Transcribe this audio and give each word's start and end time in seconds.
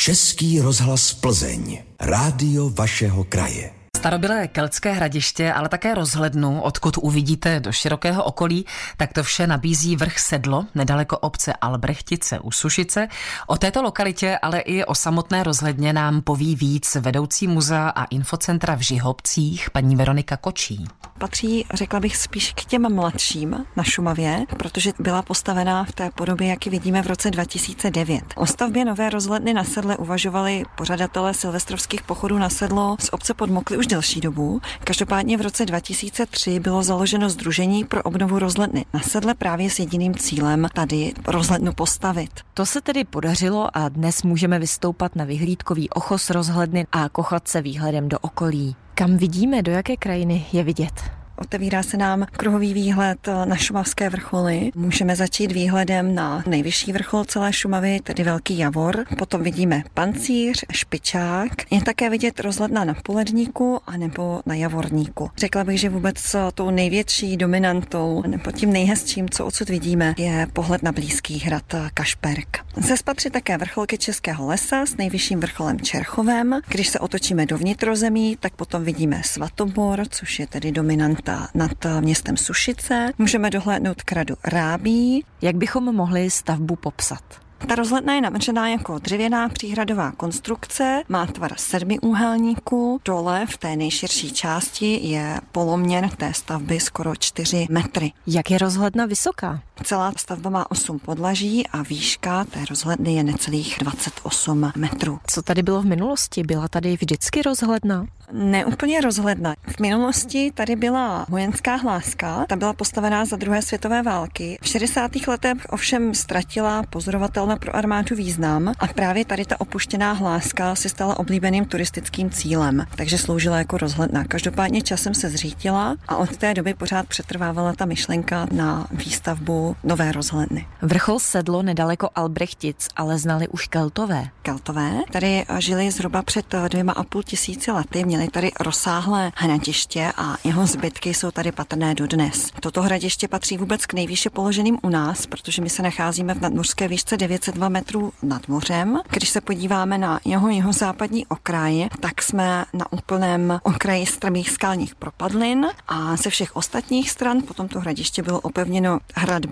Český 0.00 0.60
rozhlas 0.60 1.12
Plzeň. 1.14 1.82
Rádio 2.00 2.70
vašeho 2.70 3.24
kraje. 3.24 3.70
Starobylé 3.96 4.48
keltské 4.48 4.92
hradiště, 4.92 5.52
ale 5.52 5.68
také 5.68 5.94
rozhlednu, 5.94 6.62
odkud 6.62 6.98
uvidíte 6.98 7.60
do 7.60 7.72
širokého 7.72 8.24
okolí, 8.24 8.66
tak 8.96 9.12
to 9.12 9.22
vše 9.22 9.46
nabízí 9.46 9.96
vrch 9.96 10.18
Sedlo, 10.18 10.66
nedaleko 10.74 11.18
obce 11.18 11.52
Albrechtice 11.52 12.38
u 12.38 12.50
Sušice. 12.50 13.08
O 13.46 13.56
této 13.56 13.82
lokalitě, 13.82 14.38
ale 14.42 14.60
i 14.60 14.84
o 14.84 14.94
samotné 14.94 15.42
rozhledně 15.42 15.92
nám 15.92 16.22
poví 16.22 16.56
víc 16.56 16.94
vedoucí 16.94 17.46
muzea 17.46 17.88
a 17.88 18.04
infocentra 18.04 18.74
v 18.74 18.80
Žihobcích, 18.80 19.70
paní 19.70 19.96
Veronika 19.96 20.36
Kočí. 20.36 20.84
Patří, 21.20 21.66
řekla 21.74 22.00
bych, 22.00 22.16
spíš 22.16 22.52
k 22.52 22.64
těm 22.64 22.94
mladším 22.94 23.66
na 23.76 23.84
Šumavě, 23.84 24.44
protože 24.56 24.92
byla 24.98 25.22
postavená 25.22 25.84
v 25.84 25.92
té 25.92 26.10
podobě, 26.10 26.48
jak 26.48 26.66
ji 26.66 26.70
vidíme 26.70 27.02
v 27.02 27.06
roce 27.06 27.30
2009. 27.30 28.24
O 28.36 28.46
stavbě 28.46 28.84
nové 28.84 29.10
rozhledny 29.10 29.54
na 29.54 29.64
sedle 29.64 29.96
uvažovali 29.96 30.64
pořadatelé 30.76 31.34
silvestrovských 31.34 32.02
pochodů 32.02 32.38
na 32.38 32.48
sedlo 32.48 32.96
z 33.00 33.08
obce 33.12 33.34
Podmokly 33.34 33.76
už 33.76 33.86
delší 33.86 34.20
dobu. 34.20 34.60
Každopádně 34.84 35.36
v 35.36 35.40
roce 35.40 35.66
2003 35.66 36.60
bylo 36.60 36.82
založeno 36.82 37.30
Združení 37.30 37.84
pro 37.84 38.02
obnovu 38.02 38.38
rozhledny 38.38 38.84
na 38.94 39.00
sedle 39.00 39.34
právě 39.34 39.70
s 39.70 39.78
jediným 39.78 40.14
cílem 40.14 40.68
tady 40.74 41.12
rozhlednu 41.26 41.72
postavit. 41.72 42.30
To 42.54 42.66
se 42.66 42.80
tedy 42.80 43.04
podařilo 43.04 43.76
a 43.76 43.88
dnes 43.88 44.22
můžeme 44.22 44.58
vystoupat 44.58 45.16
na 45.16 45.24
vyhlídkový 45.24 45.90
ochos 45.90 46.30
rozhledny 46.30 46.86
a 46.92 47.08
kochat 47.08 47.48
se 47.48 47.62
výhledem 47.62 48.08
do 48.08 48.18
okolí. 48.18 48.76
Kam 48.94 49.16
vidíme, 49.16 49.62
do 49.62 49.72
jaké 49.72 49.96
krajiny 49.96 50.46
je 50.52 50.64
vidět? 50.64 51.19
Otevírá 51.40 51.82
se 51.82 51.96
nám 51.96 52.26
kruhový 52.32 52.74
výhled 52.74 53.28
na 53.44 53.56
šumavské 53.56 54.10
vrcholy. 54.10 54.70
Můžeme 54.74 55.16
začít 55.16 55.52
výhledem 55.52 56.14
na 56.14 56.44
nejvyšší 56.46 56.92
vrchol 56.92 57.24
celé 57.24 57.52
Šumavy, 57.52 58.00
tedy 58.02 58.22
Velký 58.22 58.58
Javor. 58.58 59.04
Potom 59.18 59.42
vidíme 59.42 59.82
pancíř, 59.94 60.64
špičák. 60.72 61.52
Je 61.72 61.82
také 61.82 62.10
vidět 62.10 62.40
rozhledna 62.40 62.84
na 62.84 62.94
Poledníku 63.02 63.80
a 63.86 63.96
nebo 63.96 64.40
na 64.46 64.54
Javorníku. 64.54 65.30
Řekla 65.36 65.64
bych, 65.64 65.80
že 65.80 65.88
vůbec 65.88 66.36
tou 66.54 66.70
největší 66.70 67.36
dominantou 67.36 68.22
nebo 68.26 68.52
tím 68.52 68.72
nejhezčím, 68.72 69.28
co 69.28 69.46
odsud 69.46 69.68
vidíme, 69.68 70.14
je 70.18 70.46
pohled 70.52 70.82
na 70.82 70.92
blízký 70.92 71.38
hrad 71.38 71.74
Kašperk. 71.94 72.58
Se 72.80 72.96
spatří 72.96 73.30
také 73.30 73.58
vrcholky 73.58 73.98
Českého 73.98 74.46
lesa 74.46 74.86
s 74.86 74.96
nejvyšším 74.96 75.40
vrcholem 75.40 75.80
Čerchovem. 75.80 76.60
Když 76.68 76.88
se 76.88 76.98
otočíme 76.98 77.46
do 77.46 77.58
vnitrozemí, 77.58 78.36
tak 78.40 78.52
potom 78.52 78.84
vidíme 78.84 79.22
Svatobor, 79.24 80.02
což 80.10 80.38
je 80.38 80.46
tedy 80.46 80.72
dominanta 80.72 81.29
nad 81.54 81.86
městem 82.00 82.36
Sušice. 82.36 83.12
Můžeme 83.18 83.50
dohlédnout 83.50 84.02
k 84.02 84.12
radu 84.12 84.34
Rábí. 84.44 85.24
Jak 85.42 85.56
bychom 85.56 85.94
mohli 85.96 86.30
stavbu 86.30 86.76
popsat? 86.76 87.22
Ta 87.66 87.74
rozhledna 87.74 88.14
je 88.14 88.20
navržena 88.20 88.68
jako 88.68 88.98
dřevěná 88.98 89.48
příhradová 89.48 90.12
konstrukce, 90.12 91.02
má 91.08 91.26
tvar 91.26 91.52
sedmiúhelníku, 91.56 93.00
dole 93.04 93.46
v 93.46 93.56
té 93.56 93.76
nejširší 93.76 94.32
části 94.32 95.08
je 95.08 95.40
poloměr 95.52 96.08
té 96.08 96.34
stavby 96.34 96.80
skoro 96.80 97.16
4 97.16 97.66
metry. 97.70 98.12
Jak 98.26 98.50
je 98.50 98.58
rozhledna 98.58 99.06
vysoká? 99.06 99.60
Celá 99.84 100.12
stavba 100.16 100.50
má 100.50 100.70
8 100.70 100.98
podlaží 100.98 101.66
a 101.66 101.82
výška 101.82 102.44
té 102.44 102.64
rozhledny 102.70 103.14
je 103.14 103.24
necelých 103.24 103.76
28 103.80 104.72
metrů. 104.76 105.18
Co 105.26 105.42
tady 105.42 105.62
bylo 105.62 105.82
v 105.82 105.86
minulosti? 105.86 106.42
Byla 106.42 106.68
tady 106.68 106.96
vždycky 106.96 107.42
rozhledna? 107.42 108.06
Neúplně 108.32 109.00
rozhledna. 109.00 109.54
V 109.76 109.80
minulosti 109.80 110.52
tady 110.54 110.76
byla 110.76 111.26
vojenská 111.28 111.76
hláska, 111.76 112.44
ta 112.48 112.56
byla 112.56 112.72
postavená 112.72 113.24
za 113.24 113.36
druhé 113.36 113.62
světové 113.62 114.02
války. 114.02 114.58
V 114.62 114.68
60. 114.68 115.10
letech 115.28 115.56
ovšem 115.70 116.14
ztratila 116.14 116.82
pozorovatelna 116.82 117.56
pro 117.56 117.76
armádu 117.76 118.16
význam 118.16 118.72
a 118.78 118.86
právě 118.86 119.24
tady 119.24 119.44
ta 119.44 119.60
opuštěná 119.60 120.12
hláska 120.12 120.74
se 120.74 120.88
stala 120.88 121.18
oblíbeným 121.18 121.64
turistickým 121.64 122.30
cílem, 122.30 122.86
takže 122.96 123.18
sloužila 123.18 123.58
jako 123.58 123.78
rozhledna. 123.78 124.24
Každopádně 124.24 124.82
časem 124.82 125.14
se 125.14 125.30
zřítila 125.30 125.96
a 126.08 126.16
od 126.16 126.36
té 126.36 126.54
doby 126.54 126.74
pořád 126.74 127.06
přetrvávala 127.06 127.72
ta 127.72 127.84
myšlenka 127.84 128.46
na 128.52 128.86
výstavbu 128.90 129.69
nové 129.84 130.12
rozhledny. 130.12 130.66
Vrchol 130.82 131.18
sedlo 131.18 131.62
nedaleko 131.62 132.08
Albrechtic, 132.14 132.88
ale 132.96 133.18
znali 133.18 133.48
už 133.48 133.66
Keltové. 133.66 134.28
Keltové 134.42 134.92
tady 135.12 135.44
žili 135.58 135.90
zhruba 135.90 136.22
před 136.22 136.54
dvěma 136.68 136.92
a 136.92 137.02
půl 137.02 137.22
tisíci 137.22 137.70
lety, 137.70 138.04
měli 138.04 138.28
tady 138.28 138.50
rozsáhlé 138.60 139.32
hradiště 139.36 140.12
a 140.16 140.36
jeho 140.44 140.66
zbytky 140.66 141.14
jsou 141.14 141.30
tady 141.30 141.52
patrné 141.52 141.94
dodnes. 141.94 142.50
Toto 142.60 142.82
hradiště 142.82 143.28
patří 143.28 143.56
vůbec 143.56 143.86
k 143.86 143.92
nejvýše 143.92 144.30
položeným 144.30 144.78
u 144.82 144.88
nás, 144.88 145.26
protože 145.26 145.62
my 145.62 145.70
se 145.70 145.82
nacházíme 145.82 146.34
v 146.34 146.40
nadmořské 146.40 146.88
výšce 146.88 147.16
902 147.16 147.68
metrů 147.68 148.12
nad 148.22 148.48
mořem. 148.48 149.00
Když 149.10 149.28
se 149.28 149.40
podíváme 149.40 149.98
na 149.98 150.20
jeho 150.24 150.48
jeho 150.48 150.72
západní 150.72 151.26
okraj, 151.26 151.88
tak 152.00 152.22
jsme 152.22 152.64
na 152.72 152.92
úplném 152.92 153.60
okraji 153.62 154.06
strmých 154.06 154.50
skalních 154.50 154.94
propadlin 154.94 155.66
a 155.88 156.16
ze 156.16 156.30
všech 156.30 156.56
ostatních 156.56 157.10
stran 157.10 157.42
potom 157.42 157.68
to 157.68 157.80
hradiště 157.80 158.22
bylo 158.22 158.40
opevněno 158.40 158.98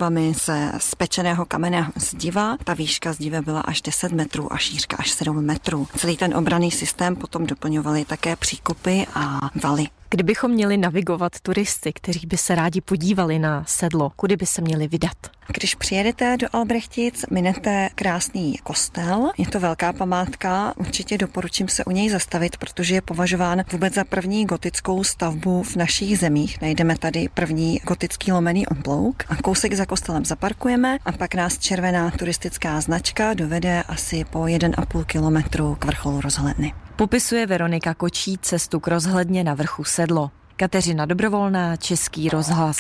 hradbami 0.09 0.35
ze 0.35 0.73
spečeného 0.79 1.45
kamenného 1.45 1.93
zdiva. 1.97 2.57
Ta 2.65 2.75
výška 2.75 3.13
zdiva 3.13 3.43
byla 3.43 3.61
až 3.61 3.83
10 3.83 4.13
metrů 4.13 4.53
a 4.53 4.57
šířka 4.57 4.97
až 4.97 5.11
7 5.11 5.45
metrů. 5.45 5.89
Celý 5.97 6.17
ten 6.17 6.37
obraný 6.37 6.71
systém 6.71 7.17
potom 7.17 7.47
doplňovali 7.47 8.05
také 8.05 8.37
pří 8.37 8.57
příkopy 8.57 9.07
a 9.15 9.39
valy. 9.63 9.87
Kdybychom 10.11 10.51
měli 10.51 10.77
navigovat 10.77 11.41
turisty, 11.41 11.93
kteří 11.93 12.27
by 12.27 12.37
se 12.37 12.55
rádi 12.55 12.81
podívali 12.81 13.39
na 13.39 13.65
sedlo, 13.67 14.13
kudy 14.17 14.37
by 14.37 14.47
se 14.47 14.63
měli 14.63 14.89
vydat? 14.89 15.17
Když 15.55 15.75
přijedete 15.75 16.37
do 16.37 16.47
Albrechtic, 16.53 17.25
minete 17.31 17.89
krásný 17.95 18.59
kostel. 18.63 19.31
Je 19.39 19.47
to 19.47 19.61
velká 19.61 19.93
památka, 19.93 20.73
určitě 20.77 21.19
doporučím 21.19 21.69
se 21.69 21.85
u 21.85 21.91
něj 21.91 22.09
zastavit, 22.09 22.57
protože 22.57 22.95
je 22.95 23.03
považován 23.03 23.65
vůbec 23.73 23.95
za 23.95 24.05
první 24.05 24.45
gotickou 24.45 25.05
stavbu 25.05 25.63
v 25.63 25.77
našich 25.77 26.19
zemích. 26.19 26.61
Najdeme 26.63 26.99
tady 26.99 27.29
první 27.35 27.81
gotický 27.85 28.33
lomený 28.33 28.67
oblouk 28.67 29.25
a 29.29 29.37
kousek 29.37 29.75
za 29.75 29.87
kostelem 29.87 30.25
zaparkujeme 30.25 30.99
a 31.05 31.13
pak 31.13 31.35
nás 31.35 31.59
červená 31.59 32.11
turistická 32.11 32.81
značka 32.81 33.35
dovede 33.35 33.83
asi 33.83 34.25
po 34.25 34.39
1,5 34.39 35.05
kilometru 35.05 35.77
k 35.79 35.85
vrcholu 35.85 36.21
rozhledny. 36.21 36.73
Popisuje 36.99 37.47
Veronika 37.47 37.95
Kočí 37.95 38.39
cestu 38.39 38.81
k 38.81 38.89
rozhledně 38.89 39.45
na 39.45 39.55
vrchu 39.55 39.85
sedlo. 39.99 40.31
Kateřina 40.57 41.07
Dobrovolná, 41.07 41.77
Český 41.77 42.29
rozhlas. 42.29 42.79